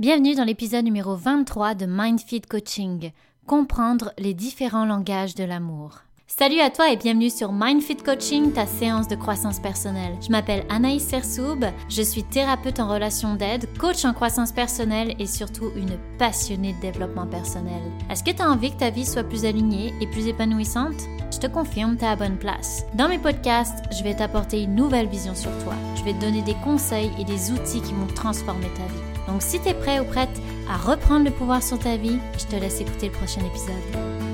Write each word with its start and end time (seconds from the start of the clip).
Bienvenue 0.00 0.34
dans 0.34 0.44
l'épisode 0.44 0.86
numéro 0.86 1.14
23 1.14 1.74
de 1.74 1.84
Mindfeed 1.84 2.46
Coaching, 2.46 3.10
comprendre 3.46 4.14
les 4.16 4.32
différents 4.32 4.86
langages 4.86 5.34
de 5.34 5.44
l'amour. 5.44 5.98
Salut 6.26 6.60
à 6.60 6.70
toi 6.70 6.90
et 6.90 6.96
bienvenue 6.96 7.28
sur 7.28 7.52
Mindfit 7.52 7.98
Coaching, 7.98 8.50
ta 8.52 8.64
séance 8.64 9.08
de 9.08 9.14
croissance 9.14 9.60
personnelle. 9.60 10.16
Je 10.22 10.30
m'appelle 10.30 10.64
Anaïs 10.70 11.06
Sersoub, 11.06 11.66
je 11.90 12.00
suis 12.00 12.24
thérapeute 12.24 12.80
en 12.80 12.88
relation 12.88 13.34
d'aide, 13.34 13.68
coach 13.76 14.06
en 14.06 14.14
croissance 14.14 14.52
personnelle 14.52 15.14
et 15.18 15.26
surtout 15.26 15.70
une 15.76 15.98
passionnée 16.18 16.72
de 16.72 16.80
développement 16.80 17.26
personnel. 17.26 17.82
Est-ce 18.08 18.24
que 18.24 18.30
tu 18.30 18.40
as 18.40 18.50
envie 18.50 18.72
que 18.72 18.78
ta 18.78 18.88
vie 18.88 19.04
soit 19.04 19.24
plus 19.24 19.44
alignée 19.44 19.92
et 20.00 20.06
plus 20.06 20.28
épanouissante? 20.28 21.08
Je 21.30 21.40
te 21.40 21.46
confirme, 21.46 21.98
tu 21.98 22.06
à 22.06 22.16
bonne 22.16 22.38
place. 22.38 22.86
Dans 22.94 23.10
mes 23.10 23.18
podcasts, 23.18 23.84
je 23.92 24.02
vais 24.02 24.16
t'apporter 24.16 24.62
une 24.62 24.76
nouvelle 24.76 25.08
vision 25.08 25.34
sur 25.34 25.52
toi. 25.62 25.74
Je 25.94 26.04
vais 26.04 26.14
te 26.14 26.22
donner 26.22 26.40
des 26.40 26.56
conseils 26.64 27.10
et 27.18 27.24
des 27.24 27.52
outils 27.52 27.82
qui 27.82 27.92
vont 27.92 28.06
transformer 28.14 28.70
ta 28.74 28.84
vie. 28.84 29.19
Donc 29.30 29.42
si 29.42 29.60
tu 29.60 29.68
es 29.68 29.74
prêt 29.74 30.00
ou 30.00 30.04
prête 30.04 30.28
à 30.68 30.76
reprendre 30.76 31.24
le 31.24 31.30
pouvoir 31.30 31.62
sur 31.62 31.78
ta 31.78 31.96
vie, 31.96 32.18
je 32.36 32.44
te 32.46 32.60
laisse 32.60 32.80
écouter 32.80 33.06
le 33.06 33.12
prochain 33.12 33.40
épisode. 33.44 34.29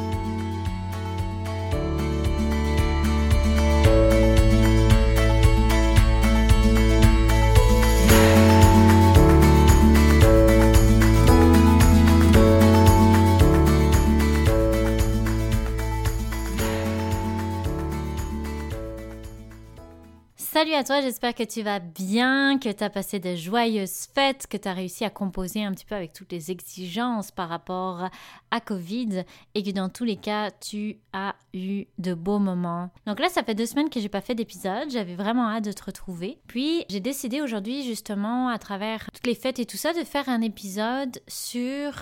Salut 20.56 20.73
à 20.73 20.84
toi, 20.84 21.02
j'espère 21.02 21.34
que 21.34 21.42
tu 21.42 21.60
vas 21.60 21.80
bien, 21.80 22.59
que 22.59 22.73
tu 22.73 22.83
as 22.83 22.88
passé 22.88 23.19
de 23.19 23.37
joyeuses 23.37 24.06
fêtes, 24.14 24.47
que 24.47 24.56
tu 24.56 24.66
as 24.66 24.73
réussi 24.73 25.05
à 25.05 25.10
composer 25.10 25.62
un 25.62 25.70
petit 25.73 25.84
peu 25.84 25.95
avec 25.95 26.14
toutes 26.14 26.33
les 26.33 26.51
exigences 26.51 27.30
par 27.30 27.51
rapport 27.51 28.09
à 28.51 28.61
Covid 28.62 29.25
et 29.55 29.62
que 29.62 29.70
dans 29.72 29.91
tous 29.91 30.05
les 30.05 30.16
cas, 30.16 30.50
tu 30.50 30.97
as 31.12 31.34
eu 31.53 31.84
de 31.98 32.14
beaux 32.14 32.39
moments. 32.39 32.89
Donc 33.06 33.20
là, 33.20 33.28
ça 33.28 33.42
fait 33.42 33.55
deux 33.55 33.66
semaines 33.66 33.91
que 33.91 34.00
j'ai 34.00 34.08
pas 34.08 34.22
fait 34.22 34.34
d'épisode, 34.34 34.89
j'avais 34.89 35.14
vraiment 35.14 35.47
hâte 35.47 35.66
de 35.66 35.72
te 35.72 35.84
retrouver. 35.84 36.39
Puis 36.47 36.86
j'ai 36.88 37.00
décidé 37.00 37.42
aujourd'hui 37.42 37.83
justement 37.83 38.48
à 38.48 38.59
travers 38.59 39.05
toutes 39.12 39.27
les 39.27 39.34
fêtes 39.34 39.59
et 39.59 39.66
tout 39.66 39.77
ça 39.77 39.92
de 39.92 40.05
faire 40.05 40.31
un 40.31 40.41
épisode 40.41 41.20
sur 41.28 41.92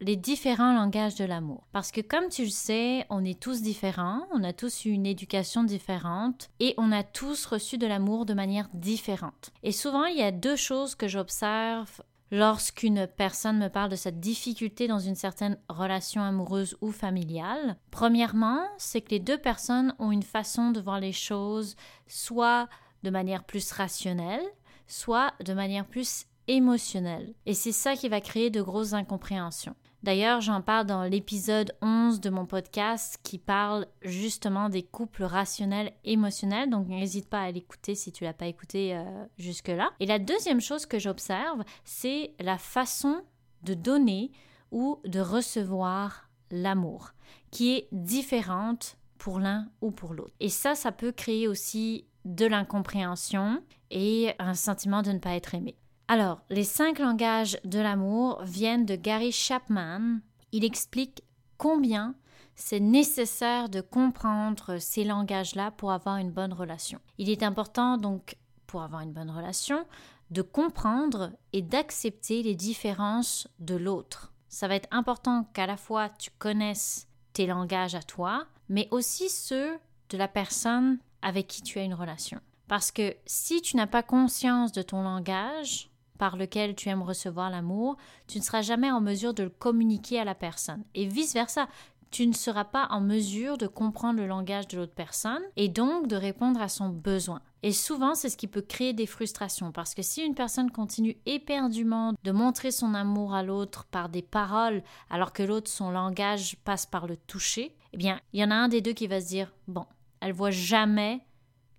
les 0.00 0.16
différents 0.16 0.74
langages 0.74 1.16
de 1.16 1.24
l'amour. 1.24 1.66
Parce 1.72 1.90
que 1.90 2.00
comme 2.00 2.28
tu 2.28 2.44
le 2.44 2.50
sais, 2.50 3.06
on 3.10 3.24
est 3.24 3.38
tous 3.38 3.62
différents, 3.62 4.26
on 4.32 4.44
a 4.44 4.52
tous 4.52 4.84
eu 4.84 4.90
une 4.90 5.06
éducation 5.06 5.64
différente 5.64 6.50
et 6.60 6.74
on 6.78 6.92
a 6.92 7.02
tous 7.02 7.46
reçu 7.46 7.78
de 7.78 7.86
l'amour 7.86 8.26
de 8.26 8.34
manière 8.34 8.68
différente. 8.74 9.50
Et 9.62 9.72
souvent, 9.72 10.04
il 10.04 10.18
y 10.18 10.22
a 10.22 10.32
deux 10.32 10.56
choses 10.56 10.94
que 10.94 11.08
j'observe 11.08 12.02
lorsqu'une 12.30 13.06
personne 13.06 13.58
me 13.58 13.68
parle 13.68 13.90
de 13.90 13.96
cette 13.96 14.20
difficulté 14.20 14.86
dans 14.86 14.98
une 14.98 15.14
certaine 15.14 15.58
relation 15.68 16.22
amoureuse 16.22 16.76
ou 16.80 16.92
familiale. 16.92 17.76
Premièrement, 17.90 18.62
c'est 18.76 19.00
que 19.00 19.10
les 19.10 19.20
deux 19.20 19.38
personnes 19.38 19.94
ont 19.98 20.12
une 20.12 20.22
façon 20.22 20.70
de 20.70 20.80
voir 20.80 21.00
les 21.00 21.12
choses 21.12 21.76
soit 22.06 22.68
de 23.02 23.10
manière 23.10 23.44
plus 23.44 23.70
rationnelle, 23.72 24.44
soit 24.86 25.32
de 25.44 25.54
manière 25.54 25.86
plus 25.86 26.26
émotionnelle. 26.48 27.34
Et 27.46 27.54
c'est 27.54 27.72
ça 27.72 27.94
qui 27.94 28.08
va 28.08 28.20
créer 28.20 28.50
de 28.50 28.62
grosses 28.62 28.94
incompréhensions. 28.94 29.76
D'ailleurs, 30.02 30.40
j'en 30.40 30.62
parle 30.62 30.86
dans 30.86 31.02
l'épisode 31.02 31.72
11 31.82 32.20
de 32.20 32.30
mon 32.30 32.46
podcast 32.46 33.18
qui 33.24 33.38
parle 33.38 33.86
justement 34.02 34.68
des 34.68 34.84
couples 34.84 35.24
rationnels 35.24 35.92
émotionnels, 36.04 36.70
donc 36.70 36.86
n'hésite 36.86 37.28
pas 37.28 37.42
à 37.42 37.50
l'écouter 37.50 37.96
si 37.96 38.12
tu 38.12 38.22
l'as 38.22 38.32
pas 38.32 38.46
écouté 38.46 38.94
euh, 38.94 39.04
jusque-là. 39.38 39.90
Et 39.98 40.06
la 40.06 40.20
deuxième 40.20 40.60
chose 40.60 40.86
que 40.86 41.00
j'observe, 41.00 41.64
c'est 41.84 42.32
la 42.38 42.58
façon 42.58 43.22
de 43.64 43.74
donner 43.74 44.30
ou 44.70 45.00
de 45.04 45.18
recevoir 45.18 46.28
l'amour, 46.52 47.10
qui 47.50 47.72
est 47.72 47.88
différente 47.90 48.96
pour 49.18 49.40
l'un 49.40 49.68
ou 49.80 49.90
pour 49.90 50.14
l'autre. 50.14 50.34
Et 50.38 50.48
ça, 50.48 50.76
ça 50.76 50.92
peut 50.92 51.12
créer 51.12 51.48
aussi 51.48 52.06
de 52.24 52.46
l'incompréhension 52.46 53.62
et 53.90 54.32
un 54.38 54.54
sentiment 54.54 55.02
de 55.02 55.10
ne 55.12 55.18
pas 55.18 55.34
être 55.34 55.54
aimé. 55.54 55.76
Alors, 56.10 56.40
les 56.48 56.64
cinq 56.64 57.00
langages 57.00 57.58
de 57.64 57.78
l'amour 57.78 58.42
viennent 58.42 58.86
de 58.86 58.96
Gary 58.96 59.30
Chapman. 59.30 60.20
Il 60.52 60.64
explique 60.64 61.22
combien 61.58 62.14
c'est 62.54 62.80
nécessaire 62.80 63.68
de 63.68 63.82
comprendre 63.82 64.78
ces 64.78 65.04
langages-là 65.04 65.70
pour 65.70 65.92
avoir 65.92 66.16
une 66.16 66.30
bonne 66.30 66.54
relation. 66.54 66.98
Il 67.18 67.28
est 67.28 67.42
important 67.42 67.98
donc, 67.98 68.36
pour 68.66 68.82
avoir 68.82 69.02
une 69.02 69.12
bonne 69.12 69.30
relation, 69.30 69.84
de 70.30 70.40
comprendre 70.40 71.30
et 71.52 71.60
d'accepter 71.60 72.42
les 72.42 72.54
différences 72.54 73.46
de 73.58 73.74
l'autre. 73.74 74.32
Ça 74.48 74.66
va 74.66 74.76
être 74.76 74.88
important 74.90 75.44
qu'à 75.52 75.66
la 75.66 75.76
fois 75.76 76.08
tu 76.08 76.30
connaisses 76.38 77.06
tes 77.34 77.46
langages 77.46 77.94
à 77.94 78.02
toi, 78.02 78.46
mais 78.70 78.88
aussi 78.90 79.28
ceux 79.28 79.78
de 80.08 80.16
la 80.16 80.28
personne 80.28 80.98
avec 81.20 81.48
qui 81.48 81.60
tu 81.60 81.78
as 81.78 81.84
une 81.84 81.92
relation. 81.92 82.40
Parce 82.66 82.90
que 82.90 83.14
si 83.26 83.60
tu 83.60 83.76
n'as 83.76 83.86
pas 83.86 84.02
conscience 84.02 84.72
de 84.72 84.82
ton 84.82 85.02
langage, 85.02 85.90
par 86.18 86.36
lequel 86.36 86.74
tu 86.74 86.88
aimes 86.88 87.02
recevoir 87.02 87.50
l'amour, 87.50 87.96
tu 88.26 88.38
ne 88.38 88.42
seras 88.42 88.62
jamais 88.62 88.90
en 88.90 89.00
mesure 89.00 89.34
de 89.34 89.44
le 89.44 89.50
communiquer 89.50 90.20
à 90.20 90.24
la 90.24 90.34
personne. 90.34 90.84
Et 90.94 91.06
vice-versa, 91.06 91.68
tu 92.10 92.26
ne 92.26 92.32
seras 92.32 92.64
pas 92.64 92.88
en 92.90 93.00
mesure 93.00 93.58
de 93.58 93.66
comprendre 93.66 94.20
le 94.20 94.26
langage 94.26 94.68
de 94.68 94.78
l'autre 94.78 94.94
personne 94.94 95.42
et 95.56 95.68
donc 95.68 96.06
de 96.06 96.16
répondre 96.16 96.60
à 96.60 96.68
son 96.68 96.88
besoin. 96.88 97.40
Et 97.62 97.72
souvent, 97.72 98.14
c'est 98.14 98.30
ce 98.30 98.36
qui 98.36 98.46
peut 98.46 98.62
créer 98.62 98.92
des 98.92 99.06
frustrations 99.06 99.72
parce 99.72 99.94
que 99.94 100.02
si 100.02 100.22
une 100.22 100.34
personne 100.34 100.70
continue 100.70 101.16
éperdument 101.26 102.14
de 102.22 102.32
montrer 102.32 102.70
son 102.70 102.94
amour 102.94 103.34
à 103.34 103.42
l'autre 103.42 103.84
par 103.90 104.08
des 104.08 104.22
paroles 104.22 104.82
alors 105.10 105.32
que 105.32 105.42
l'autre, 105.42 105.70
son 105.70 105.90
langage 105.90 106.56
passe 106.64 106.86
par 106.86 107.06
le 107.06 107.16
toucher, 107.16 107.76
eh 107.92 107.96
bien, 107.96 108.20
il 108.32 108.40
y 108.40 108.44
en 108.44 108.50
a 108.50 108.54
un 108.54 108.68
des 108.68 108.80
deux 108.80 108.92
qui 108.92 109.06
va 109.06 109.20
se 109.20 109.28
dire 109.28 109.52
Bon, 109.66 109.86
elle 110.20 110.32
voit 110.32 110.50
jamais 110.50 111.20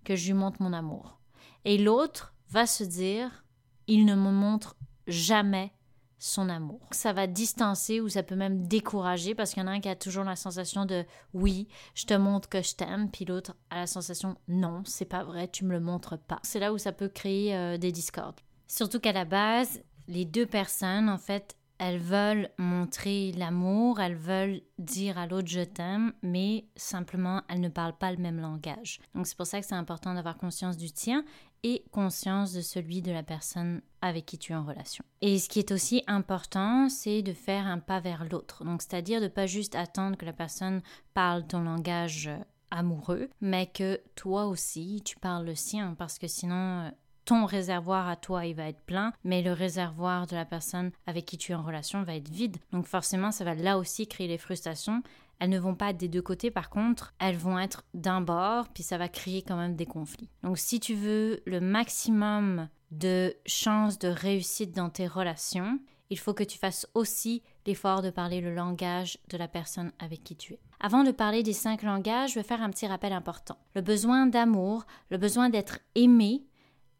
que 0.04 0.16
je 0.16 0.26
lui 0.26 0.34
montre 0.34 0.62
mon 0.62 0.72
amour. 0.72 1.18
Et 1.64 1.78
l'autre 1.78 2.34
va 2.50 2.66
se 2.66 2.84
dire 2.84 3.44
il 3.90 4.04
ne 4.04 4.14
me 4.14 4.30
montre 4.30 4.76
jamais 5.08 5.72
son 6.20 6.48
amour. 6.48 6.80
Ça 6.92 7.12
va 7.12 7.26
distancer 7.26 8.00
ou 8.00 8.08
ça 8.08 8.22
peut 8.22 8.36
même 8.36 8.68
décourager 8.68 9.34
parce 9.34 9.52
qu'il 9.52 9.62
y 9.62 9.66
en 9.66 9.68
a 9.68 9.72
un 9.72 9.80
qui 9.80 9.88
a 9.88 9.96
toujours 9.96 10.22
la 10.22 10.36
sensation 10.36 10.84
de 10.86 11.04
oui, 11.34 11.66
je 11.94 12.06
te 12.06 12.14
montre 12.14 12.48
que 12.48 12.62
je 12.62 12.76
t'aime, 12.76 13.10
puis 13.10 13.24
l'autre 13.24 13.56
a 13.70 13.76
la 13.76 13.86
sensation 13.88 14.36
non, 14.46 14.82
c'est 14.84 15.06
pas 15.06 15.24
vrai, 15.24 15.48
tu 15.48 15.64
me 15.64 15.72
le 15.72 15.80
montres 15.80 16.18
pas. 16.18 16.38
C'est 16.44 16.60
là 16.60 16.72
où 16.72 16.78
ça 16.78 16.92
peut 16.92 17.08
créer 17.08 17.56
euh, 17.56 17.78
des 17.78 17.90
discordes. 17.90 18.40
Surtout 18.68 19.00
qu'à 19.00 19.12
la 19.12 19.24
base, 19.24 19.82
les 20.06 20.24
deux 20.24 20.46
personnes, 20.46 21.08
en 21.08 21.18
fait, 21.18 21.56
elles 21.80 21.98
veulent 21.98 22.50
montrer 22.58 23.32
l'amour, 23.32 24.00
elles 24.00 24.14
veulent 24.14 24.60
dire 24.78 25.16
à 25.16 25.26
l'autre 25.26 25.48
je 25.48 25.62
t'aime, 25.62 26.12
mais 26.22 26.66
simplement 26.76 27.42
elles 27.48 27.62
ne 27.62 27.70
parlent 27.70 27.96
pas 27.96 28.12
le 28.12 28.18
même 28.18 28.38
langage. 28.38 29.00
Donc 29.14 29.26
c'est 29.26 29.36
pour 29.36 29.46
ça 29.46 29.60
que 29.60 29.66
c'est 29.66 29.74
important 29.74 30.12
d'avoir 30.12 30.36
conscience 30.36 30.76
du 30.76 30.92
tien 30.92 31.24
et 31.62 31.84
conscience 31.90 32.52
de 32.52 32.60
celui 32.60 33.02
de 33.02 33.12
la 33.12 33.22
personne 33.22 33.82
avec 34.00 34.26
qui 34.26 34.38
tu 34.38 34.52
es 34.52 34.56
en 34.56 34.64
relation. 34.64 35.04
Et 35.20 35.38
ce 35.38 35.48
qui 35.48 35.58
est 35.58 35.72
aussi 35.72 36.02
important, 36.06 36.88
c'est 36.88 37.22
de 37.22 37.32
faire 37.32 37.66
un 37.66 37.78
pas 37.78 38.00
vers 38.00 38.24
l'autre. 38.24 38.64
Donc 38.64 38.82
c'est-à-dire 38.82 39.20
de 39.20 39.28
pas 39.28 39.46
juste 39.46 39.74
attendre 39.74 40.16
que 40.16 40.26
la 40.26 40.32
personne 40.32 40.82
parle 41.14 41.46
ton 41.46 41.60
langage 41.62 42.30
amoureux, 42.70 43.28
mais 43.40 43.66
que 43.66 44.00
toi 44.14 44.46
aussi 44.46 45.02
tu 45.04 45.16
parles 45.16 45.46
le 45.46 45.54
sien 45.54 45.94
parce 45.98 46.18
que 46.18 46.28
sinon 46.28 46.90
ton 47.24 47.44
réservoir 47.44 48.08
à 48.08 48.16
toi, 48.16 48.46
il 48.46 48.56
va 48.56 48.68
être 48.68 48.80
plein, 48.80 49.12
mais 49.22 49.40
le 49.40 49.52
réservoir 49.52 50.26
de 50.26 50.34
la 50.34 50.44
personne 50.44 50.90
avec 51.06 51.26
qui 51.26 51.38
tu 51.38 51.52
es 51.52 51.54
en 51.54 51.62
relation 51.62 52.02
va 52.02 52.16
être 52.16 52.28
vide. 52.28 52.56
Donc 52.72 52.86
forcément, 52.86 53.30
ça 53.30 53.44
va 53.44 53.54
là 53.54 53.78
aussi 53.78 54.08
créer 54.08 54.26
les 54.26 54.38
frustrations. 54.38 55.02
Elles 55.40 55.50
ne 55.50 55.58
vont 55.58 55.74
pas 55.74 55.92
des 55.92 56.08
deux 56.08 56.22
côtés, 56.22 56.50
par 56.50 56.70
contre, 56.70 57.14
elles 57.18 57.36
vont 57.36 57.58
être 57.58 57.82
d'un 57.94 58.20
bord, 58.20 58.68
puis 58.68 58.82
ça 58.82 58.98
va 58.98 59.08
créer 59.08 59.42
quand 59.42 59.56
même 59.56 59.74
des 59.74 59.86
conflits. 59.86 60.30
Donc 60.42 60.58
si 60.58 60.78
tu 60.78 60.94
veux 60.94 61.42
le 61.46 61.60
maximum 61.60 62.68
de 62.90 63.34
chances 63.46 63.98
de 63.98 64.08
réussite 64.08 64.76
dans 64.76 64.90
tes 64.90 65.06
relations, 65.06 65.80
il 66.10 66.18
faut 66.18 66.34
que 66.34 66.44
tu 66.44 66.58
fasses 66.58 66.86
aussi 66.94 67.42
l'effort 67.66 68.02
de 68.02 68.10
parler 68.10 68.40
le 68.40 68.54
langage 68.54 69.18
de 69.30 69.38
la 69.38 69.48
personne 69.48 69.92
avec 69.98 70.22
qui 70.24 70.36
tu 70.36 70.54
es. 70.54 70.60
Avant 70.78 71.04
de 71.04 71.10
parler 71.10 71.42
des 71.42 71.52
cinq 71.52 71.82
langages, 71.82 72.30
je 72.30 72.34
vais 72.34 72.42
faire 72.46 72.62
un 72.62 72.70
petit 72.70 72.86
rappel 72.86 73.12
important. 73.12 73.56
Le 73.74 73.80
besoin 73.80 74.26
d'amour, 74.26 74.84
le 75.10 75.18
besoin 75.18 75.48
d'être 75.48 75.78
aimé, 75.94 76.44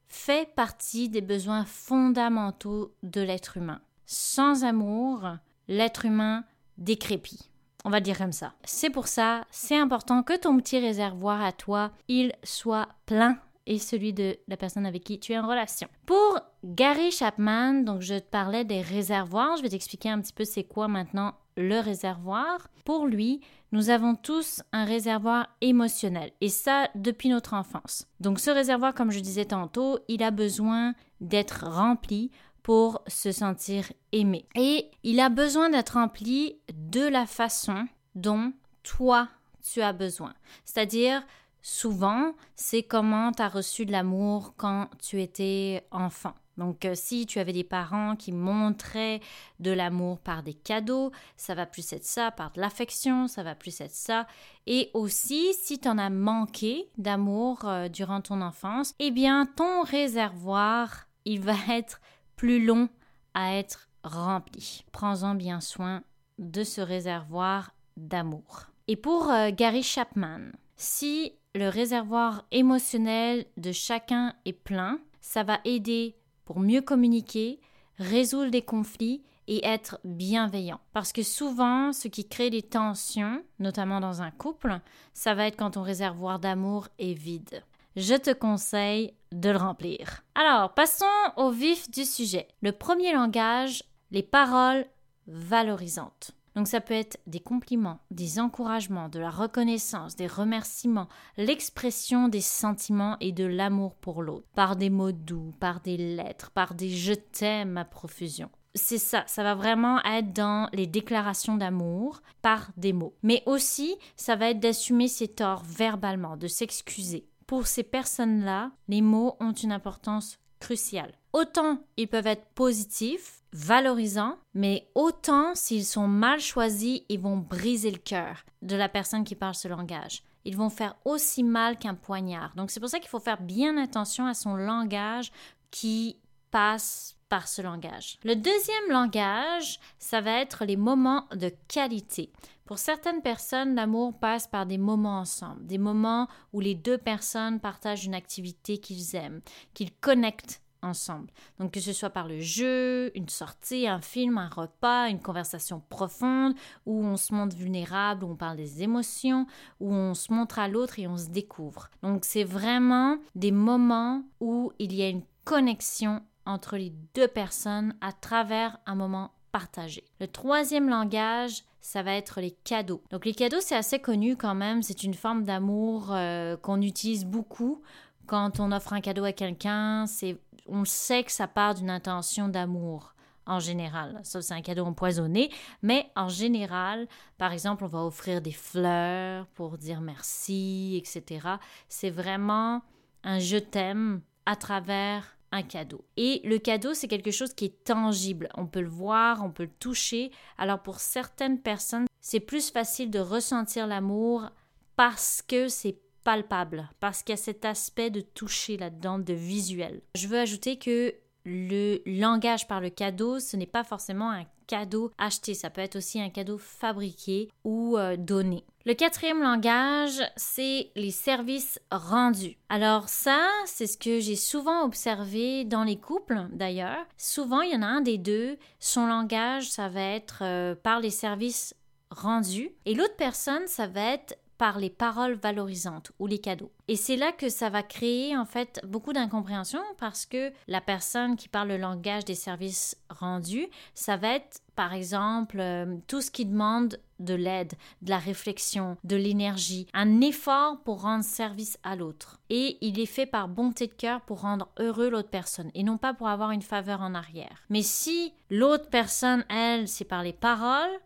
fait 0.06 0.54
partie 0.54 1.08
des 1.08 1.20
besoins 1.20 1.64
fondamentaux 1.64 2.94
de 3.02 3.20
l'être 3.20 3.56
humain. 3.56 3.80
Sans 4.06 4.64
amour, 4.64 5.28
l'être 5.68 6.04
humain 6.04 6.44
décrépit. 6.78 7.49
On 7.84 7.90
va 7.90 8.00
dire 8.00 8.18
comme 8.18 8.32
ça. 8.32 8.52
C'est 8.64 8.90
pour 8.90 9.08
ça, 9.08 9.44
c'est 9.50 9.78
important 9.78 10.22
que 10.22 10.36
ton 10.36 10.56
petit 10.58 10.78
réservoir 10.78 11.42
à 11.42 11.52
toi, 11.52 11.92
il 12.08 12.32
soit 12.42 12.88
plein 13.06 13.38
et 13.66 13.78
celui 13.78 14.12
de 14.12 14.36
la 14.48 14.56
personne 14.56 14.86
avec 14.86 15.04
qui 15.04 15.20
tu 15.20 15.32
es 15.32 15.38
en 15.38 15.46
relation. 15.46 15.88
Pour 16.04 16.40
Gary 16.64 17.10
Chapman, 17.10 17.82
donc 17.84 18.00
je 18.00 18.14
te 18.14 18.28
parlais 18.28 18.64
des 18.64 18.80
réservoirs, 18.80 19.56
je 19.56 19.62
vais 19.62 19.68
t'expliquer 19.68 20.10
un 20.10 20.20
petit 20.20 20.32
peu 20.32 20.44
c'est 20.44 20.64
quoi 20.64 20.88
maintenant 20.88 21.34
le 21.56 21.78
réservoir. 21.78 22.68
Pour 22.84 23.06
lui, 23.06 23.40
nous 23.72 23.90
avons 23.90 24.14
tous 24.16 24.62
un 24.72 24.84
réservoir 24.84 25.48
émotionnel, 25.60 26.32
et 26.40 26.48
ça 26.48 26.88
depuis 26.94 27.28
notre 27.28 27.54
enfance. 27.54 28.06
Donc 28.18 28.40
ce 28.40 28.50
réservoir, 28.50 28.94
comme 28.94 29.12
je 29.12 29.20
disais 29.20 29.44
tantôt, 29.44 30.00
il 30.08 30.22
a 30.22 30.30
besoin 30.30 30.94
d'être 31.20 31.66
rempli 31.66 32.30
pour 32.70 33.02
se 33.08 33.32
sentir 33.32 33.92
aimé. 34.12 34.46
Et 34.54 34.92
il 35.02 35.18
a 35.18 35.28
besoin 35.28 35.70
d'être 35.70 35.94
rempli 35.94 36.60
de 36.72 37.00
la 37.00 37.26
façon 37.26 37.88
dont 38.14 38.52
toi, 38.84 39.28
tu 39.60 39.82
as 39.82 39.92
besoin. 39.92 40.34
C'est-à-dire, 40.64 41.20
souvent, 41.62 42.32
c'est 42.54 42.84
comment 42.84 43.32
tu 43.32 43.42
as 43.42 43.48
reçu 43.48 43.86
de 43.86 43.90
l'amour 43.90 44.54
quand 44.56 44.86
tu 45.00 45.20
étais 45.20 45.84
enfant. 45.90 46.32
Donc, 46.58 46.84
euh, 46.84 46.92
si 46.94 47.26
tu 47.26 47.40
avais 47.40 47.52
des 47.52 47.64
parents 47.64 48.14
qui 48.14 48.30
montraient 48.30 49.20
de 49.58 49.72
l'amour 49.72 50.20
par 50.20 50.44
des 50.44 50.54
cadeaux, 50.54 51.10
ça 51.36 51.56
va 51.56 51.66
plus 51.66 51.92
être 51.92 52.04
ça, 52.04 52.30
par 52.30 52.52
de 52.52 52.60
l'affection, 52.60 53.26
ça 53.26 53.42
va 53.42 53.56
plus 53.56 53.80
être 53.80 53.96
ça. 53.96 54.28
Et 54.68 54.92
aussi, 54.94 55.54
si 55.54 55.80
tu 55.80 55.88
en 55.88 55.98
as 55.98 56.10
manqué 56.10 56.88
d'amour 56.98 57.64
euh, 57.64 57.88
durant 57.88 58.20
ton 58.20 58.40
enfance, 58.40 58.94
eh 59.00 59.10
bien, 59.10 59.46
ton 59.56 59.82
réservoir, 59.82 61.08
il 61.24 61.40
va 61.40 61.56
être 61.70 62.00
plus 62.40 62.64
long 62.64 62.88
à 63.34 63.56
être 63.56 63.90
rempli. 64.02 64.86
Prends-en 64.92 65.34
bien 65.34 65.60
soin 65.60 66.02
de 66.38 66.64
ce 66.64 66.80
réservoir 66.80 67.74
d'amour. 67.98 68.70
Et 68.88 68.96
pour 68.96 69.30
euh, 69.30 69.50
Gary 69.50 69.82
Chapman, 69.82 70.52
si 70.78 71.34
le 71.54 71.68
réservoir 71.68 72.46
émotionnel 72.50 73.44
de 73.58 73.72
chacun 73.72 74.32
est 74.46 74.54
plein, 74.54 75.00
ça 75.20 75.42
va 75.42 75.60
aider 75.66 76.16
pour 76.46 76.60
mieux 76.60 76.80
communiquer, 76.80 77.60
résoudre 77.98 78.50
des 78.50 78.62
conflits 78.62 79.22
et 79.46 79.62
être 79.62 80.00
bienveillant. 80.04 80.80
Parce 80.94 81.12
que 81.12 81.22
souvent, 81.22 81.92
ce 81.92 82.08
qui 82.08 82.26
crée 82.26 82.48
des 82.48 82.62
tensions, 82.62 83.44
notamment 83.58 84.00
dans 84.00 84.22
un 84.22 84.30
couple, 84.30 84.80
ça 85.12 85.34
va 85.34 85.46
être 85.46 85.58
quand 85.58 85.72
ton 85.72 85.82
réservoir 85.82 86.38
d'amour 86.38 86.88
est 86.98 87.12
vide. 87.12 87.62
Je 88.00 88.14
te 88.14 88.32
conseille 88.32 89.12
de 89.30 89.50
le 89.50 89.58
remplir. 89.58 90.24
Alors, 90.34 90.72
passons 90.72 91.04
au 91.36 91.50
vif 91.50 91.90
du 91.90 92.06
sujet. 92.06 92.48
Le 92.62 92.72
premier 92.72 93.12
langage, 93.12 93.84
les 94.10 94.22
paroles 94.22 94.86
valorisantes. 95.26 96.30
Donc 96.56 96.66
ça 96.66 96.80
peut 96.80 96.94
être 96.94 97.18
des 97.26 97.40
compliments, 97.40 98.00
des 98.10 98.40
encouragements, 98.40 99.10
de 99.10 99.18
la 99.18 99.28
reconnaissance, 99.28 100.16
des 100.16 100.26
remerciements, 100.26 101.08
l'expression 101.36 102.28
des 102.28 102.40
sentiments 102.40 103.18
et 103.20 103.32
de 103.32 103.44
l'amour 103.44 103.94
pour 103.96 104.22
l'autre, 104.22 104.48
par 104.54 104.76
des 104.76 104.88
mots 104.88 105.12
doux, 105.12 105.52
par 105.60 105.82
des 105.82 105.98
lettres, 105.98 106.52
par 106.52 106.72
des 106.72 106.88
je 106.88 107.12
t'aime 107.12 107.76
à 107.76 107.84
profusion. 107.84 108.48
C'est 108.74 108.98
ça, 108.98 109.24
ça 109.26 109.42
va 109.42 109.54
vraiment 109.54 110.02
être 110.04 110.32
dans 110.32 110.70
les 110.72 110.86
déclarations 110.86 111.58
d'amour 111.58 112.22
par 112.40 112.70
des 112.78 112.94
mots. 112.94 113.14
Mais 113.22 113.42
aussi, 113.44 113.94
ça 114.16 114.36
va 114.36 114.50
être 114.50 114.60
d'assumer 114.60 115.08
ses 115.08 115.28
torts 115.28 115.64
verbalement, 115.64 116.38
de 116.38 116.46
s'excuser. 116.46 117.26
Pour 117.50 117.66
ces 117.66 117.82
personnes-là, 117.82 118.70
les 118.86 119.02
mots 119.02 119.36
ont 119.40 119.50
une 119.50 119.72
importance 119.72 120.38
cruciale. 120.60 121.12
Autant 121.32 121.78
ils 121.96 122.06
peuvent 122.06 122.28
être 122.28 122.46
positifs, 122.54 123.42
valorisants, 123.52 124.38
mais 124.54 124.88
autant 124.94 125.56
s'ils 125.56 125.84
sont 125.84 126.06
mal 126.06 126.38
choisis, 126.38 127.00
ils 127.08 127.18
vont 127.18 127.38
briser 127.38 127.90
le 127.90 127.98
cœur 127.98 128.44
de 128.62 128.76
la 128.76 128.88
personne 128.88 129.24
qui 129.24 129.34
parle 129.34 129.56
ce 129.56 129.66
langage. 129.66 130.22
Ils 130.44 130.56
vont 130.56 130.70
faire 130.70 130.94
aussi 131.04 131.42
mal 131.42 131.76
qu'un 131.76 131.96
poignard. 131.96 132.54
Donc 132.54 132.70
c'est 132.70 132.78
pour 132.78 132.88
ça 132.88 133.00
qu'il 133.00 133.08
faut 133.08 133.18
faire 133.18 133.42
bien 133.42 133.76
attention 133.78 134.26
à 134.28 134.34
son 134.34 134.54
langage 134.54 135.32
qui 135.72 136.20
passe 136.52 137.16
par 137.28 137.48
ce 137.48 137.62
langage. 137.62 138.18
Le 138.22 138.36
deuxième 138.36 138.90
langage, 138.90 139.80
ça 139.98 140.20
va 140.20 140.40
être 140.40 140.64
les 140.64 140.76
moments 140.76 141.26
de 141.34 141.50
qualité. 141.66 142.30
Pour 142.70 142.78
certaines 142.78 143.20
personnes, 143.20 143.74
l'amour 143.74 144.16
passe 144.16 144.46
par 144.46 144.64
des 144.64 144.78
moments 144.78 145.18
ensemble, 145.18 145.66
des 145.66 145.76
moments 145.76 146.28
où 146.52 146.60
les 146.60 146.76
deux 146.76 146.98
personnes 146.98 147.58
partagent 147.58 148.04
une 148.04 148.14
activité 148.14 148.78
qu'ils 148.78 149.16
aiment, 149.16 149.40
qu'ils 149.74 149.92
connectent 149.92 150.62
ensemble. 150.80 151.32
Donc 151.58 151.72
que 151.72 151.80
ce 151.80 151.92
soit 151.92 152.10
par 152.10 152.28
le 152.28 152.38
jeu, 152.38 153.10
une 153.16 153.28
sortie, 153.28 153.88
un 153.88 154.00
film, 154.00 154.38
un 154.38 154.48
repas, 154.48 155.08
une 155.08 155.20
conversation 155.20 155.82
profonde, 155.88 156.54
où 156.86 157.04
on 157.04 157.16
se 157.16 157.34
montre 157.34 157.56
vulnérable, 157.56 158.22
où 158.22 158.30
on 158.30 158.36
parle 158.36 158.58
des 158.58 158.84
émotions, 158.84 159.48
où 159.80 159.92
on 159.92 160.14
se 160.14 160.32
montre 160.32 160.60
à 160.60 160.68
l'autre 160.68 161.00
et 161.00 161.08
on 161.08 161.16
se 161.16 161.30
découvre. 161.30 161.90
Donc 162.04 162.24
c'est 162.24 162.44
vraiment 162.44 163.18
des 163.34 163.50
moments 163.50 164.22
où 164.38 164.70
il 164.78 164.94
y 164.94 165.02
a 165.02 165.08
une 165.08 165.24
connexion 165.44 166.22
entre 166.46 166.76
les 166.76 166.92
deux 167.16 167.26
personnes 167.26 167.96
à 168.00 168.12
travers 168.12 168.78
un 168.86 168.94
moment 168.94 169.32
partagé. 169.50 170.04
Le 170.20 170.28
troisième 170.28 170.88
langage, 170.88 171.64
ça 171.80 172.02
va 172.02 172.14
être 172.14 172.40
les 172.40 172.50
cadeaux. 172.50 173.02
Donc 173.10 173.24
les 173.24 173.34
cadeaux, 173.34 173.60
c'est 173.60 173.76
assez 173.76 173.98
connu 173.98 174.36
quand 174.36 174.54
même, 174.54 174.82
c'est 174.82 175.02
une 175.02 175.14
forme 175.14 175.44
d'amour 175.44 176.08
euh, 176.10 176.56
qu'on 176.56 176.80
utilise 176.82 177.24
beaucoup 177.24 177.82
quand 178.30 178.60
on 178.60 178.70
offre 178.70 178.92
un 178.92 179.00
cadeau 179.00 179.24
à 179.24 179.32
quelqu'un, 179.32 180.06
c'est 180.06 180.38
on 180.68 180.84
sait 180.84 181.24
que 181.24 181.32
ça 181.32 181.48
part 181.48 181.74
d'une 181.74 181.90
intention 181.90 182.48
d'amour 182.48 183.12
en 183.44 183.58
général. 183.58 184.20
Ça, 184.22 184.40
c'est 184.40 184.54
un 184.54 184.62
cadeau 184.62 184.84
empoisonné, 184.84 185.50
mais 185.82 186.08
en 186.14 186.28
général, 186.28 187.08
par 187.38 187.52
exemple, 187.52 187.82
on 187.82 187.88
va 187.88 188.04
offrir 188.04 188.40
des 188.40 188.52
fleurs 188.52 189.46
pour 189.48 189.78
dire 189.78 190.00
merci, 190.00 190.96
etc. 190.96 191.56
C'est 191.88 192.10
vraiment 192.10 192.82
un 193.24 193.40
je 193.40 193.56
t'aime 193.56 194.20
à 194.46 194.54
travers 194.54 195.36
un 195.52 195.62
cadeau. 195.62 196.04
Et 196.16 196.40
le 196.44 196.58
cadeau, 196.58 196.94
c'est 196.94 197.08
quelque 197.08 197.30
chose 197.30 197.54
qui 197.54 197.66
est 197.66 197.84
tangible. 197.84 198.48
On 198.54 198.66
peut 198.66 198.80
le 198.80 198.88
voir, 198.88 199.44
on 199.44 199.50
peut 199.50 199.64
le 199.64 199.78
toucher. 199.78 200.30
Alors 200.58 200.82
pour 200.82 201.00
certaines 201.00 201.60
personnes, 201.60 202.06
c'est 202.20 202.40
plus 202.40 202.70
facile 202.70 203.10
de 203.10 203.18
ressentir 203.18 203.86
l'amour 203.86 204.50
parce 204.96 205.42
que 205.42 205.68
c'est 205.68 205.98
palpable, 206.24 206.88
parce 207.00 207.22
qu'il 207.22 207.32
y 207.32 207.38
a 207.38 207.42
cet 207.42 207.64
aspect 207.64 208.10
de 208.10 208.20
toucher 208.20 208.76
là-dedans, 208.76 209.18
de 209.18 209.32
visuel. 209.32 210.02
Je 210.14 210.28
veux 210.28 210.38
ajouter 210.38 210.78
que 210.78 211.14
le 211.44 212.02
langage 212.06 212.68
par 212.68 212.80
le 212.80 212.90
cadeau, 212.90 213.40
ce 213.40 213.56
n'est 213.56 213.66
pas 213.66 213.84
forcément 213.84 214.30
un 214.30 214.44
cadeau 214.70 215.10
acheté, 215.18 215.54
ça 215.54 215.68
peut 215.68 215.80
être 215.80 215.96
aussi 215.96 216.20
un 216.20 216.30
cadeau 216.30 216.56
fabriqué 216.56 217.48
ou 217.64 217.98
euh, 217.98 218.16
donné. 218.16 218.64
Le 218.86 218.94
quatrième 218.94 219.42
langage, 219.42 220.22
c'est 220.36 220.90
les 220.94 221.10
services 221.10 221.80
rendus. 221.90 222.56
Alors 222.68 223.08
ça, 223.08 223.46
c'est 223.66 223.88
ce 223.88 223.98
que 223.98 224.20
j'ai 224.20 224.36
souvent 224.36 224.84
observé 224.84 225.64
dans 225.64 225.82
les 225.82 225.98
couples 225.98 226.46
d'ailleurs. 226.52 227.04
Souvent, 227.18 227.62
il 227.62 227.72
y 227.72 227.76
en 227.76 227.82
a 227.82 227.86
un 227.86 228.00
des 228.00 228.16
deux, 228.16 228.56
son 228.78 229.06
langage, 229.06 229.68
ça 229.68 229.88
va 229.88 230.00
être 230.00 230.38
euh, 230.42 230.76
par 230.76 231.00
les 231.00 231.10
services 231.10 231.74
rendus 232.10 232.70
et 232.86 232.94
l'autre 232.94 233.16
personne, 233.16 233.66
ça 233.66 233.88
va 233.88 234.12
être 234.12 234.38
par 234.60 234.78
les 234.78 234.90
paroles 234.90 235.38
valorisantes 235.42 236.12
ou 236.18 236.26
les 236.26 236.38
cadeaux. 236.38 236.70
Et 236.86 236.94
c'est 236.94 237.16
là 237.16 237.32
que 237.32 237.48
ça 237.48 237.70
va 237.70 237.82
créer 237.82 238.36
en 238.36 238.44
fait 238.44 238.78
beaucoup 238.86 239.14
d'incompréhension 239.14 239.80
parce 239.96 240.26
que 240.26 240.52
la 240.68 240.82
personne 240.82 241.36
qui 241.36 241.48
parle 241.48 241.68
le 241.68 241.78
langage 241.78 242.26
des 242.26 242.34
services 242.34 242.94
rendus, 243.08 243.68
ça 243.94 244.18
va 244.18 244.34
être 244.34 244.60
par 244.76 244.92
exemple 244.92 245.60
euh, 245.60 245.96
tout 246.08 246.20
ce 246.20 246.30
qui 246.30 246.44
demande 246.44 247.00
de 247.20 247.32
l'aide, 247.32 247.72
de 248.02 248.10
la 248.10 248.18
réflexion, 248.18 248.98
de 249.02 249.16
l'énergie, 249.16 249.86
un 249.94 250.20
effort 250.20 250.78
pour 250.82 251.00
rendre 251.00 251.24
service 251.24 251.78
à 251.82 251.96
l'autre. 251.96 252.38
Et 252.50 252.76
il 252.82 253.00
est 253.00 253.06
fait 253.06 253.24
par 253.24 253.48
bonté 253.48 253.86
de 253.86 253.94
cœur 253.94 254.20
pour 254.20 254.42
rendre 254.42 254.68
heureux 254.78 255.08
l'autre 255.08 255.30
personne 255.30 255.70
et 255.74 255.84
non 255.84 255.96
pas 255.96 256.12
pour 256.12 256.28
avoir 256.28 256.50
une 256.50 256.60
faveur 256.60 257.00
en 257.00 257.14
arrière. 257.14 257.64
Mais 257.70 257.82
si 257.82 258.34
l'autre 258.50 258.90
personne, 258.90 259.42
elle, 259.48 259.88
c'est 259.88 260.04
par 260.04 260.22
les 260.22 260.34
paroles, 260.34 261.00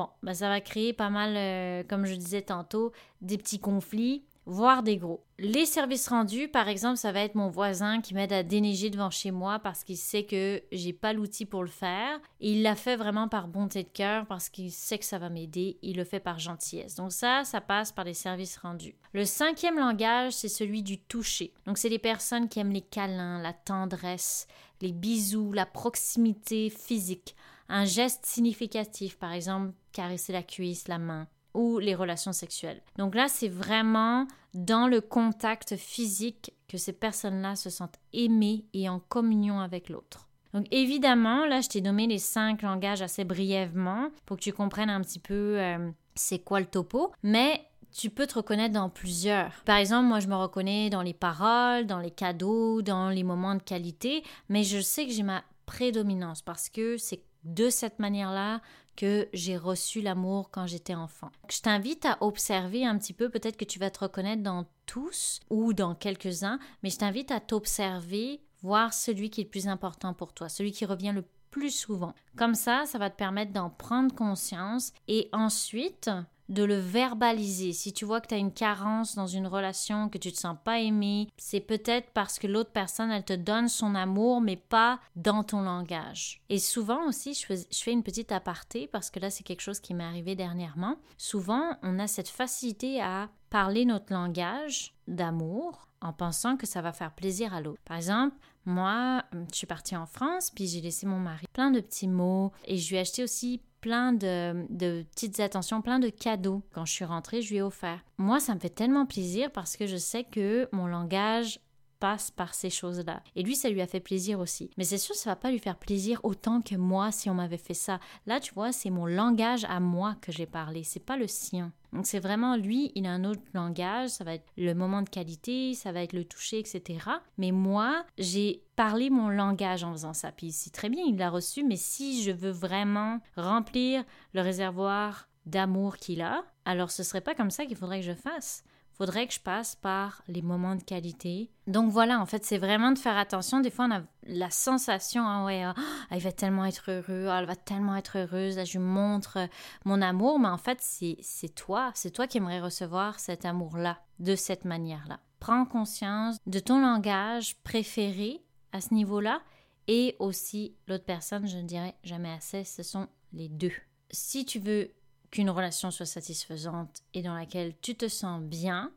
Bon, 0.00 0.08
ben 0.22 0.32
ça 0.32 0.48
va 0.48 0.62
créer 0.62 0.94
pas 0.94 1.10
mal, 1.10 1.34
euh, 1.36 1.82
comme 1.86 2.06
je 2.06 2.14
disais 2.14 2.40
tantôt, 2.40 2.90
des 3.20 3.36
petits 3.36 3.58
conflits, 3.58 4.24
voire 4.46 4.82
des 4.82 4.96
gros. 4.96 5.26
Les 5.38 5.66
services 5.66 6.08
rendus, 6.08 6.48
par 6.48 6.68
exemple, 6.68 6.96
ça 6.96 7.12
va 7.12 7.20
être 7.20 7.34
mon 7.34 7.50
voisin 7.50 8.00
qui 8.00 8.14
m'aide 8.14 8.32
à 8.32 8.42
déneiger 8.42 8.88
devant 8.88 9.10
chez 9.10 9.30
moi 9.30 9.58
parce 9.58 9.84
qu'il 9.84 9.98
sait 9.98 10.24
que 10.24 10.62
j'ai 10.72 10.94
pas 10.94 11.12
l'outil 11.12 11.44
pour 11.44 11.62
le 11.62 11.68
faire. 11.68 12.18
Et 12.40 12.52
il 12.52 12.62
l'a 12.62 12.76
fait 12.76 12.96
vraiment 12.96 13.28
par 13.28 13.46
bonté 13.46 13.82
de 13.82 13.90
cœur 13.90 14.24
parce 14.24 14.48
qu'il 14.48 14.72
sait 14.72 14.98
que 14.98 15.04
ça 15.04 15.18
va 15.18 15.28
m'aider. 15.28 15.76
Il 15.82 15.98
le 15.98 16.04
fait 16.04 16.18
par 16.18 16.38
gentillesse. 16.38 16.94
Donc 16.94 17.12
ça, 17.12 17.44
ça 17.44 17.60
passe 17.60 17.92
par 17.92 18.06
les 18.06 18.14
services 18.14 18.56
rendus. 18.56 18.96
Le 19.12 19.26
cinquième 19.26 19.78
langage, 19.78 20.32
c'est 20.32 20.48
celui 20.48 20.82
du 20.82 20.96
toucher. 20.98 21.52
Donc 21.66 21.76
c'est 21.76 21.90
les 21.90 21.98
personnes 21.98 22.48
qui 22.48 22.58
aiment 22.58 22.72
les 22.72 22.80
câlins, 22.80 23.42
la 23.42 23.52
tendresse, 23.52 24.46
les 24.80 24.92
bisous, 24.92 25.52
la 25.52 25.66
proximité 25.66 26.70
physique 26.70 27.36
un 27.70 27.84
geste 27.84 28.26
significatif, 28.26 29.16
par 29.16 29.32
exemple 29.32 29.72
caresser 29.92 30.32
la 30.32 30.42
cuisse, 30.42 30.88
la 30.88 30.98
main 30.98 31.26
ou 31.54 31.78
les 31.78 31.94
relations 31.94 32.32
sexuelles. 32.32 32.80
Donc 32.96 33.14
là, 33.14 33.28
c'est 33.28 33.48
vraiment 33.48 34.26
dans 34.54 34.86
le 34.86 35.00
contact 35.00 35.76
physique 35.76 36.52
que 36.68 36.78
ces 36.78 36.92
personnes-là 36.92 37.56
se 37.56 37.70
sentent 37.70 37.98
aimées 38.12 38.64
et 38.72 38.88
en 38.88 39.00
communion 39.00 39.60
avec 39.60 39.88
l'autre. 39.88 40.28
Donc 40.54 40.66
évidemment, 40.70 41.46
là, 41.46 41.60
je 41.60 41.68
t'ai 41.68 41.80
nommé 41.80 42.06
les 42.06 42.18
cinq 42.18 42.62
langages 42.62 43.02
assez 43.02 43.24
brièvement 43.24 44.08
pour 44.26 44.36
que 44.36 44.42
tu 44.42 44.52
comprennes 44.52 44.90
un 44.90 45.00
petit 45.00 45.18
peu 45.20 45.58
euh, 45.58 45.90
c'est 46.14 46.40
quoi 46.40 46.60
le 46.60 46.66
topo, 46.66 47.12
mais 47.22 47.64
tu 47.92 48.10
peux 48.10 48.26
te 48.26 48.34
reconnaître 48.34 48.74
dans 48.74 48.88
plusieurs. 48.88 49.52
Par 49.64 49.76
exemple, 49.76 50.06
moi, 50.06 50.20
je 50.20 50.28
me 50.28 50.36
reconnais 50.36 50.90
dans 50.90 51.02
les 51.02 51.14
paroles, 51.14 51.86
dans 51.86 51.98
les 51.98 52.10
cadeaux, 52.10 52.82
dans 52.82 53.10
les 53.10 53.24
moments 53.24 53.54
de 53.54 53.62
qualité, 53.62 54.22
mais 54.48 54.62
je 54.62 54.80
sais 54.80 55.06
que 55.06 55.12
j'ai 55.12 55.22
ma 55.22 55.42
prédominance 55.66 56.42
parce 56.42 56.68
que 56.68 56.96
c'est 56.96 57.22
de 57.44 57.70
cette 57.70 57.98
manière-là 57.98 58.60
que 59.00 59.28
j'ai 59.32 59.56
reçu 59.56 60.02
l'amour 60.02 60.50
quand 60.50 60.66
j'étais 60.66 60.94
enfant. 60.94 61.30
Je 61.48 61.62
t'invite 61.62 62.04
à 62.04 62.18
observer 62.20 62.84
un 62.84 62.98
petit 62.98 63.14
peu, 63.14 63.30
peut-être 63.30 63.56
que 63.56 63.64
tu 63.64 63.78
vas 63.78 63.90
te 63.90 64.00
reconnaître 64.00 64.42
dans 64.42 64.66
tous 64.84 65.40
ou 65.48 65.72
dans 65.72 65.94
quelques-uns, 65.94 66.58
mais 66.82 66.90
je 66.90 66.98
t'invite 66.98 67.30
à 67.30 67.40
t'observer 67.40 68.42
voir 68.60 68.92
celui 68.92 69.30
qui 69.30 69.40
est 69.40 69.44
le 69.44 69.50
plus 69.50 69.68
important 69.68 70.12
pour 70.12 70.34
toi, 70.34 70.50
celui 70.50 70.72
qui 70.72 70.84
revient 70.84 71.12
le 71.14 71.24
plus 71.50 71.70
souvent. 71.70 72.14
Comme 72.36 72.54
ça, 72.54 72.84
ça 72.84 72.98
va 72.98 73.08
te 73.08 73.16
permettre 73.16 73.52
d'en 73.52 73.70
prendre 73.70 74.14
conscience 74.14 74.92
et 75.08 75.30
ensuite 75.32 76.10
de 76.50 76.64
le 76.64 76.78
verbaliser. 76.78 77.72
Si 77.72 77.92
tu 77.92 78.04
vois 78.04 78.20
que 78.20 78.26
tu 78.28 78.34
as 78.34 78.38
une 78.38 78.52
carence 78.52 79.14
dans 79.14 79.26
une 79.26 79.46
relation, 79.46 80.08
que 80.08 80.18
tu 80.18 80.32
te 80.32 80.38
sens 80.38 80.56
pas 80.62 80.80
aimé, 80.80 81.28
c'est 81.38 81.60
peut-être 81.60 82.10
parce 82.12 82.38
que 82.38 82.46
l'autre 82.46 82.72
personne, 82.72 83.10
elle 83.10 83.24
te 83.24 83.32
donne 83.32 83.68
son 83.68 83.94
amour, 83.94 84.40
mais 84.40 84.56
pas 84.56 85.00
dans 85.16 85.44
ton 85.44 85.62
langage. 85.62 86.42
Et 86.48 86.58
souvent 86.58 87.06
aussi, 87.06 87.34
je 87.34 87.46
fais, 87.46 87.56
je 87.70 87.78
fais 87.82 87.92
une 87.92 88.02
petite 88.02 88.32
aparté 88.32 88.86
parce 88.86 89.10
que 89.10 89.20
là, 89.20 89.30
c'est 89.30 89.44
quelque 89.44 89.60
chose 89.62 89.80
qui 89.80 89.94
m'est 89.94 90.04
arrivé 90.04 90.34
dernièrement. 90.34 90.96
Souvent, 91.16 91.76
on 91.82 91.98
a 91.98 92.06
cette 92.06 92.28
facilité 92.28 93.00
à 93.00 93.30
parler 93.48 93.84
notre 93.84 94.12
langage 94.12 94.94
d'amour 95.06 95.88
en 96.00 96.12
pensant 96.12 96.56
que 96.56 96.66
ça 96.66 96.80
va 96.80 96.92
faire 96.92 97.12
plaisir 97.12 97.54
à 97.54 97.60
l'autre. 97.60 97.80
Par 97.84 97.96
exemple, 97.96 98.36
moi, 98.64 99.24
je 99.52 99.56
suis 99.56 99.66
partie 99.66 99.96
en 99.96 100.06
France, 100.06 100.50
puis 100.50 100.66
j'ai 100.66 100.80
laissé 100.80 101.06
mon 101.06 101.18
mari 101.18 101.46
plein 101.52 101.70
de 101.70 101.80
petits 101.80 102.08
mots 102.08 102.52
et 102.64 102.76
je 102.76 102.90
lui 102.90 102.96
ai 102.96 103.00
acheté 103.00 103.22
aussi 103.22 103.60
plein 103.80 104.12
de, 104.12 104.66
de, 104.70 105.02
petites 105.14 105.40
attentions, 105.40 105.82
plein 105.82 105.98
de 105.98 106.08
cadeaux. 106.08 106.62
Quand 106.72 106.84
je 106.84 106.92
suis 106.92 107.04
rentrée, 107.04 107.42
je 107.42 107.50
lui 107.50 107.56
ai 107.56 107.62
offert. 107.62 108.00
Moi, 108.18 108.40
ça 108.40 108.54
me 108.54 108.60
fait 108.60 108.70
tellement 108.70 109.06
plaisir 109.06 109.50
parce 109.50 109.76
que 109.76 109.86
je 109.86 109.96
sais 109.96 110.24
que 110.24 110.68
mon 110.72 110.86
langage 110.86 111.60
passe 112.00 112.30
par 112.30 112.54
ces 112.54 112.70
choses-là. 112.70 113.22
Et 113.36 113.42
lui, 113.42 113.54
ça 113.54 113.68
lui 113.68 113.80
a 113.80 113.86
fait 113.86 114.00
plaisir 114.00 114.40
aussi. 114.40 114.70
Mais 114.76 114.84
c'est 114.84 114.98
sûr, 114.98 115.14
ça 115.14 115.30
va 115.30 115.36
pas 115.36 115.50
lui 115.50 115.58
faire 115.58 115.76
plaisir 115.76 116.18
autant 116.24 116.62
que 116.62 116.74
moi 116.74 117.12
si 117.12 117.30
on 117.30 117.34
m'avait 117.34 117.58
fait 117.58 117.74
ça. 117.74 118.00
Là, 118.26 118.40
tu 118.40 118.54
vois, 118.54 118.72
c'est 118.72 118.90
mon 118.90 119.06
langage 119.06 119.64
à 119.66 119.78
moi 119.78 120.16
que 120.20 120.32
j'ai 120.32 120.46
parlé, 120.46 120.82
c'est 120.82 121.04
pas 121.04 121.16
le 121.16 121.28
sien. 121.28 121.72
Donc 121.92 122.06
c'est 122.06 122.20
vraiment 122.20 122.56
lui, 122.56 122.92
il 122.94 123.06
a 123.06 123.10
un 123.10 123.24
autre 123.24 123.42
langage, 123.52 124.10
ça 124.10 124.24
va 124.24 124.34
être 124.34 124.46
le 124.56 124.74
moment 124.74 125.02
de 125.02 125.08
qualité, 125.08 125.74
ça 125.74 125.92
va 125.92 126.02
être 126.02 126.12
le 126.12 126.24
toucher, 126.24 126.58
etc. 126.58 127.00
Mais 127.36 127.50
moi, 127.50 128.04
j'ai 128.16 128.62
parlé 128.76 129.10
mon 129.10 129.28
langage 129.28 129.84
en 129.84 129.92
faisant 129.92 130.14
ça. 130.14 130.32
Puis 130.32 130.52
c'est 130.52 130.70
très 130.70 130.88
bien, 130.88 131.04
il 131.04 131.16
l'a 131.16 131.30
reçu, 131.30 131.64
mais 131.64 131.76
si 131.76 132.22
je 132.22 132.30
veux 132.30 132.50
vraiment 132.50 133.20
remplir 133.36 134.04
le 134.34 134.40
réservoir 134.40 135.28
d'amour 135.46 135.96
qu'il 135.96 136.22
a, 136.22 136.44
alors 136.64 136.90
ce 136.90 137.02
serait 137.02 137.20
pas 137.20 137.34
comme 137.34 137.50
ça 137.50 137.66
qu'il 137.66 137.76
faudrait 137.76 138.00
que 138.00 138.06
je 138.06 138.14
fasse 138.14 138.62
faudrait 139.00 139.26
que 139.26 139.32
je 139.32 139.40
passe 139.40 139.76
par 139.76 140.22
les 140.28 140.42
moments 140.42 140.76
de 140.76 140.82
qualité. 140.82 141.50
Donc 141.66 141.90
voilà, 141.90 142.20
en 142.20 142.26
fait, 142.26 142.44
c'est 142.44 142.58
vraiment 142.58 142.92
de 142.92 142.98
faire 142.98 143.16
attention. 143.16 143.60
Des 143.60 143.70
fois, 143.70 143.86
on 143.86 143.92
a 143.92 144.02
la 144.24 144.50
sensation, 144.50 145.26
ah 145.26 145.46
ouais, 145.46 145.62
ah, 145.62 145.74
il 146.10 146.20
va 146.20 146.32
tellement 146.32 146.66
être 146.66 146.90
heureux, 146.90 147.28
ah, 147.30 147.38
elle 147.40 147.46
va 147.46 147.56
tellement 147.56 147.96
être 147.96 148.18
heureuse, 148.18 148.56
là, 148.56 148.66
je 148.66 148.76
lui 148.76 148.84
montre 148.84 149.38
euh, 149.38 149.46
mon 149.86 150.02
amour, 150.02 150.38
mais 150.38 150.48
en 150.48 150.58
fait, 150.58 150.80
c'est 150.82 151.54
toi, 151.54 151.92
c'est 151.94 152.10
toi 152.10 152.26
qui 152.26 152.36
aimerais 152.36 152.60
recevoir 152.60 153.20
cet 153.20 153.46
amour-là, 153.46 154.00
de 154.18 154.36
cette 154.36 154.66
manière-là. 154.66 155.18
Prends 155.38 155.64
conscience 155.64 156.36
de 156.44 156.58
ton 156.58 156.82
langage 156.82 157.56
préféré 157.62 158.42
à 158.72 158.82
ce 158.82 158.92
niveau-là 158.92 159.40
et 159.88 160.14
aussi 160.18 160.74
l'autre 160.88 161.06
personne, 161.06 161.48
je 161.48 161.56
ne 161.56 161.62
dirais 161.62 161.96
jamais 162.04 162.32
assez, 162.32 162.64
ce 162.64 162.82
sont 162.82 163.08
les 163.32 163.48
deux. 163.48 163.72
Si 164.10 164.44
tu 164.44 164.58
veux 164.58 164.90
qu'une 165.30 165.50
relation 165.50 165.90
soit 165.90 166.06
satisfaisante 166.06 167.02
et 167.14 167.22
dans 167.22 167.34
laquelle 167.34 167.74
tu 167.82 167.94
te 167.94 168.08
sens 168.08 168.40
bien, 168.42 168.92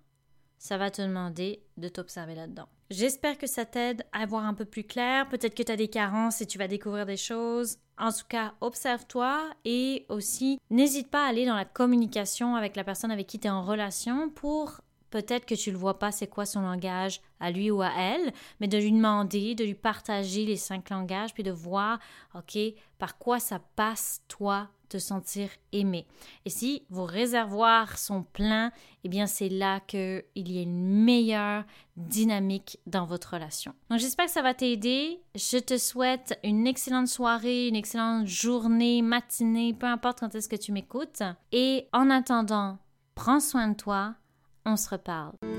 ça 0.58 0.78
va 0.78 0.90
te 0.90 1.02
demander 1.02 1.62
de 1.78 1.90
t'observer 1.90 2.36
là-dedans. 2.36 2.68
J'espère 2.90 3.38
que 3.38 3.48
ça 3.48 3.66
t'aide 3.66 4.06
à 4.12 4.26
voir 4.26 4.46
un 4.46 4.54
peu 4.54 4.66
plus 4.66 4.84
clair. 4.84 5.28
Peut-être 5.28 5.56
que 5.56 5.64
tu 5.64 5.72
as 5.72 5.76
des 5.76 5.88
carences 5.88 6.42
et 6.42 6.46
tu 6.46 6.58
vas 6.58 6.68
découvrir 6.68 7.06
des 7.06 7.18
choses. 7.18 7.78
En 7.98 8.12
tout 8.12 8.26
cas, 8.30 8.54
observe-toi 8.62 9.50
et 9.66 10.06
aussi 10.10 10.60
n'hésite 10.70 11.10
pas 11.10 11.26
à 11.26 11.30
aller 11.30 11.46
dans 11.46 11.56
la 11.56 11.66
communication 11.66 12.56
avec 12.56 12.76
la 12.76 12.84
personne 12.84 13.12
avec 13.12 13.28
qui 13.28 13.40
tu 13.40 13.48
es 13.48 13.52
en 13.52 13.64
relation 13.64 14.30
pour 14.30 14.82
peut-être 15.14 15.46
que 15.46 15.54
tu 15.54 15.70
ne 15.70 15.76
le 15.76 15.80
vois 15.80 16.00
pas 16.00 16.12
c'est 16.12 16.26
quoi 16.26 16.48
son 16.48 16.62
langage 16.62 17.22
à 17.40 17.52
lui 17.52 17.70
ou 17.70 17.84
à 17.84 17.92
elle, 17.96 18.34
mais 18.60 18.68
de 18.68 18.80
lui 18.80 18.92
demander, 18.92 19.54
de 19.54 19.64
lui 19.64 19.76
partager 19.76 20.44
les 20.44 20.58
cinq 20.58 20.90
langages 20.90 21.36
puis 21.36 21.44
de 21.44 21.52
voir 21.52 22.00
OK, 22.34 22.58
par 22.98 23.20
quoi 23.20 23.40
ça 23.40 23.60
passe 23.76 24.24
toi 24.28 24.70
te 24.90 24.98
sentir 24.98 25.50
aimé. 25.72 26.08
Et 26.46 26.50
si 26.50 26.82
vos 26.90 27.06
réservoirs 27.06 28.00
sont 28.00 28.24
pleins, 28.24 28.72
eh 29.04 29.10
bien 29.10 29.28
c'est 29.28 29.50
là 29.50 29.82
qu'il 29.82 30.24
y 30.36 30.58
a 30.58 30.64
une 30.64 30.84
meilleure 30.84 31.64
dynamique 31.96 32.80
dans 32.88 33.06
votre 33.06 33.34
relation. 33.34 33.76
Donc 33.92 34.00
j'espère 34.00 34.26
que 34.26 34.32
ça 34.32 34.42
va 34.42 34.56
t'aider. 34.56 35.22
Je 35.36 35.60
te 35.60 35.78
souhaite 35.78 36.40
une 36.44 36.66
excellente 36.66 37.08
soirée, 37.08 37.68
une 37.68 37.76
excellente 37.76 38.26
journée, 38.26 39.04
matinée, 39.04 39.76
peu 39.76 39.86
importe 39.86 40.22
quand 40.22 40.34
est-ce 40.34 40.50
que 40.50 40.56
tu 40.56 40.72
m'écoutes. 40.72 41.22
Et 41.52 41.88
en 41.94 42.10
attendant, 42.10 42.80
prends 43.14 43.40
soin 43.40 43.68
de 43.68 43.76
toi. 43.76 44.16
On 44.66 44.78
se 44.78 44.90
reparle. 44.90 45.53